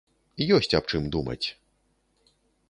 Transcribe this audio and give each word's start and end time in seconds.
Ёсць 0.55 0.73
аб 0.79 0.89
чым 0.93 1.03
думаць. 1.17 1.43